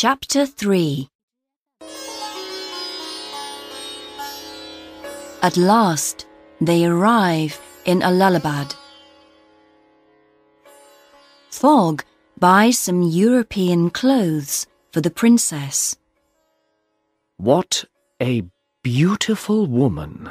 Chapter 0.00 0.46
3 0.46 1.08
At 5.42 5.56
last, 5.56 6.24
they 6.60 6.84
arrive 6.86 7.60
in 7.84 8.04
Allahabad. 8.04 8.76
Fogg 11.50 12.04
buys 12.38 12.78
some 12.78 13.02
European 13.02 13.90
clothes 13.90 14.68
for 14.92 15.00
the 15.00 15.10
princess. 15.10 15.96
What 17.36 17.84
a 18.22 18.44
beautiful 18.84 19.66
woman. 19.66 20.30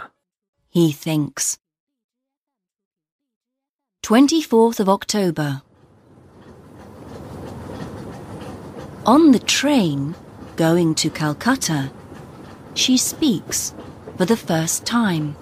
He 0.70 0.94
thinks. 0.94 1.58
24th 4.02 4.80
of 4.80 4.88
October. 4.88 5.62
On 9.08 9.32
the 9.32 9.40
train 9.40 10.16
going 10.58 10.94
to 10.96 11.10
Calcutta, 11.10 11.92
she 12.74 12.98
speaks 12.98 13.74
for 14.18 14.26
the 14.26 14.36
first 14.36 14.86
time. 14.86 15.38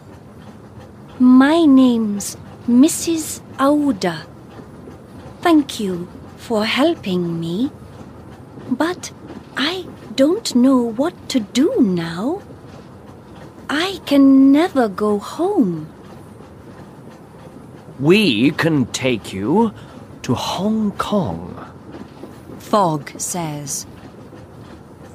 My 1.17 1.65
name's 1.65 2.37
Mrs. 2.67 3.41
Aouda. 3.57 4.27
Thank 5.41 5.79
you 5.79 6.07
for 6.37 6.63
helping 6.63 7.39
me. 7.39 7.71
But 8.69 9.11
I 9.57 9.87
don't 10.13 10.53
know 10.53 10.77
what 10.77 11.27
to 11.29 11.39
do 11.39 11.73
now. 11.79 12.43
I 13.67 13.99
can 14.05 14.51
never 14.51 14.87
go 14.87 15.17
home. 15.17 15.91
We 17.99 18.51
can 18.51 18.85
take 18.91 19.33
you 19.33 19.73
to 20.21 20.35
Hong 20.35 20.91
Kong. 20.91 21.64
Fogg 22.75 23.17
says. 23.17 23.87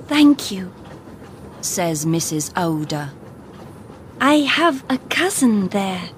Thank 0.06 0.50
you, 0.50 0.72
says 1.60 2.06
Mrs. 2.06 2.50
Aouda. 2.54 3.10
I 4.18 4.36
have 4.36 4.82
a 4.88 4.96
cousin 5.10 5.68
there. 5.68 6.08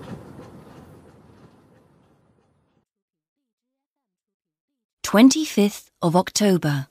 Twenty-fifth 5.02 5.90
of 6.00 6.14
October. 6.14 6.86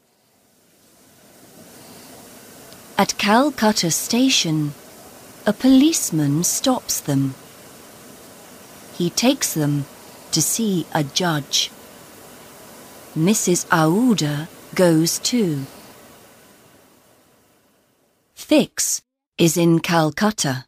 At 2.97 3.17
Calcutta 3.17 3.89
Station, 3.89 4.73
a 5.45 5.53
policeman 5.53 6.43
stops 6.43 6.99
them. 6.99 7.36
He 8.97 9.09
takes 9.09 9.53
them 9.53 9.86
to 10.33 10.41
see 10.41 10.86
a 10.93 11.05
judge. 11.05 11.71
Mrs. 13.16 13.67
Aouda 13.67 14.48
goes 14.73 15.20
too. 15.20 15.66
Fix 18.34 19.02
is 19.38 19.58
in 19.58 19.80
Calcutta. 19.80 20.66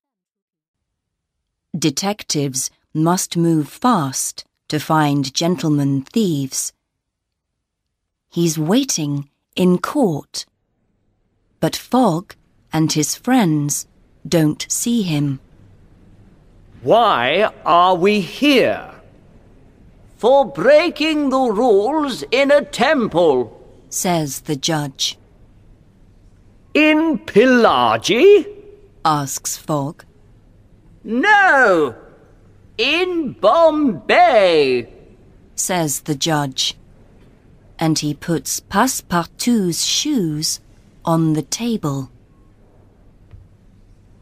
Detectives 1.78 2.70
must 2.94 3.38
move 3.38 3.70
fast 3.70 4.44
to 4.68 4.78
find 4.78 5.34
gentlemen 5.34 6.02
thieves. 6.02 6.74
He's 8.30 8.60
waiting 8.60 9.30
in 9.56 9.78
court. 9.78 10.46
But 11.62 11.78
Fogg 11.78 12.36
and 12.74 12.92
his 12.92 13.16
friends 13.16 13.88
don't 14.28 14.66
see 14.70 15.04
him. 15.04 15.40
Why 16.82 17.50
are 17.66 17.96
we 17.96 18.20
here? 18.20 18.94
For 20.24 20.46
breaking 20.46 21.32
the 21.32 21.52
rules 21.52 22.24
in 22.32 22.50
a 22.50 22.64
temple. 22.64 23.60
says 23.90 24.40
the 24.48 24.56
judge. 24.56 25.18
In 26.74 27.20
Pillaji? 27.20 28.48
Asks 29.04 29.58
Fogg. 29.58 30.06
No! 31.04 31.94
In 32.78 33.34
Bombay! 33.34 34.88
says 35.56 36.00
the 36.00 36.16
judge. 36.16 36.78
And 37.78 38.00
he 38.00 38.14
puts 38.14 38.62
Passepartout's 38.62 39.84
shoes 39.84 40.62
on 41.04 41.34
the 41.34 41.42
table. 41.42 42.10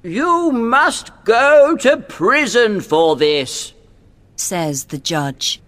You 0.02 0.52
must 0.52 1.12
go 1.26 1.78
to 1.78 1.98
prison 1.98 2.82
for 2.82 3.16
this. 3.16 3.74
says 4.36 4.86
the 4.86 4.98
judge. 4.98 5.62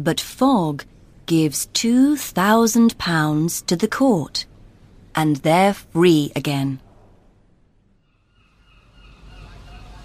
But 0.00 0.18
Fogg 0.18 0.84
gives 1.26 1.66
two 1.74 2.16
thousand 2.16 2.96
pounds 2.96 3.60
to 3.62 3.76
the 3.76 3.86
court, 3.86 4.46
and 5.14 5.36
they're 5.36 5.74
free 5.74 6.32
again. 6.34 6.80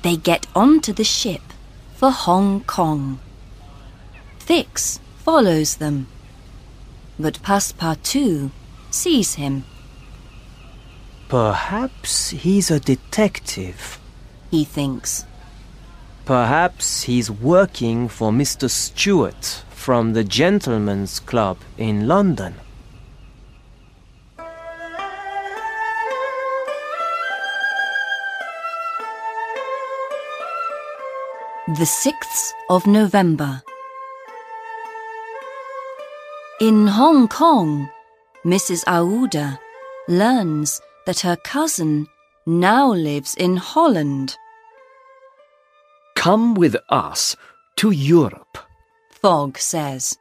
They 0.02 0.18
get 0.18 0.48
onto 0.54 0.92
the 0.92 1.06
ship 1.06 1.42
for 1.94 2.12
Hong 2.12 2.66
Kong. 2.66 3.22
Fix 4.38 5.00
follows 5.24 5.78
them, 5.78 6.08
but 7.18 7.42
Passepartout 7.42 8.52
sees 8.92 9.36
him. 9.36 9.64
Perhaps 11.30 12.32
he's 12.32 12.70
a 12.70 12.82
detective. 12.82 13.98
He 14.52 14.66
thinks. 14.66 15.24
Perhaps 16.26 17.04
he's 17.04 17.32
working 17.32 18.10
for 18.10 18.32
Mr. 18.32 18.70
Stuart 18.70 19.64
from 19.86 20.14
the 20.14 20.24
Gentlemen's 20.24 21.20
Club 21.20 21.60
in 21.78 22.08
London. 22.08 22.56
The 31.68 31.86
6th 31.86 32.54
of 32.72 32.88
November. 32.88 33.62
In 36.60 36.88
Hong 36.88 37.28
Kong, 37.28 37.88
Mrs. 38.44 38.84
Aouda 38.86 39.60
learns 40.08 40.82
that 41.06 41.20
her 41.20 41.36
cousin 41.36 42.08
now 42.48 42.92
lives 42.92 43.36
in 43.36 43.58
Holland. 43.58 44.36
Come 46.16 46.56
with 46.56 46.76
us 46.90 47.36
to 47.76 47.92
Europe. 47.92 48.65
Fogg 49.22 49.58
says. 49.58 50.18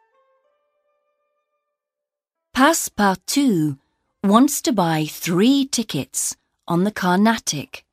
Passepartout 2.54 3.78
wants 4.22 4.62
to 4.62 4.72
buy 4.72 5.04
three 5.04 5.66
tickets 5.66 6.36
on 6.68 6.84
the 6.84 6.92
Carnatic. 6.92 7.84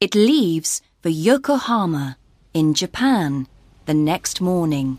It 0.00 0.14
leaves 0.14 0.82
for 1.02 1.10
Yokohama 1.10 2.16
in 2.54 2.74
Japan 2.74 3.46
the 3.86 3.94
next 3.94 4.40
morning. 4.40 4.98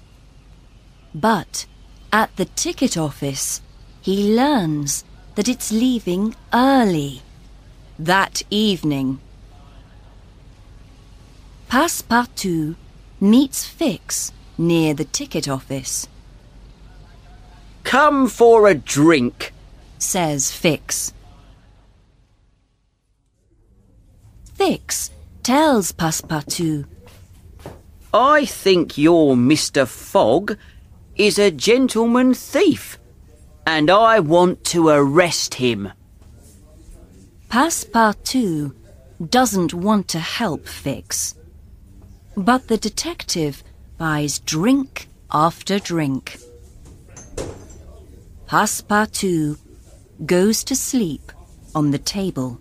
But 1.13 1.65
at 2.11 2.35
the 2.37 2.45
ticket 2.45 2.95
office, 2.95 3.61
he 4.01 4.35
learns 4.35 5.03
that 5.35 5.49
it's 5.49 5.71
leaving 5.71 6.35
early. 6.53 7.23
That 7.97 8.43
evening. 8.49 9.19
Passepartout 11.67 12.75
meets 13.19 13.65
Fix 13.65 14.31
near 14.58 14.94
the 14.94 15.06
ticket 15.06 15.47
office, 15.47 16.08
Come 17.84 18.28
for 18.28 18.68
a 18.68 18.74
drink. 18.75 19.53
says 20.00 20.52
Fix. 20.52 21.14
Fix 24.56 25.12
tells 25.44 25.91
Passepartout 25.91 26.86
I 28.14 28.46
think 28.46 28.97
your 28.97 29.36
Mr. 29.36 29.88
Fogg 29.88 30.58
is 31.16 31.40
a 31.40 31.50
gentleman 31.52 32.34
thief, 32.35 33.00
and 33.66 33.90
I 33.90 34.20
want 34.20 34.64
to 34.66 34.90
arrest 34.90 35.56
him. 35.56 35.91
Passepartout 37.49 38.73
doesn't 39.29 39.73
want 39.73 40.08
to 40.09 40.20
help 40.20 40.67
Fix. 40.67 41.35
But 42.35 42.67
the 42.67 42.78
detective 42.78 43.64
buys 44.03 44.40
drink 44.40 45.08
after 45.32 45.79
drink. 45.79 46.38
Passepartout 48.50 49.58
goes 50.26 50.61
to 50.66 50.76
sleep 50.76 51.32
on 51.73 51.91
the 51.91 51.97
table. 51.97 52.59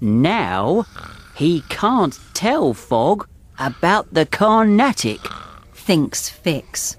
Now 0.00 0.86
he 1.36 1.60
can't 1.68 2.18
tell 2.32 2.72
Fogg 2.72 3.28
about 3.58 4.14
the 4.14 4.24
Carnatic. 4.24 5.20
Thinks 5.74 6.30
Fix. 6.30 6.96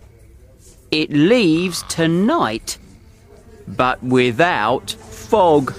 It 0.92 1.10
leaves 1.10 1.84
tonight, 1.90 2.78
but 3.68 4.04
without 4.04 4.92
Fogg. 4.92 5.74